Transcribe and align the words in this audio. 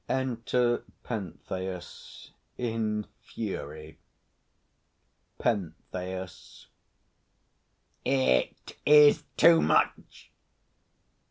Enter 0.09 0.83
PENTHEUS 1.03 2.31
in 2.57 3.05
fury. 3.21 3.99
PENTHEUS. 5.37 6.65
It 8.03 8.77
is 8.83 9.23
too 9.37 9.61
much! 9.61 10.31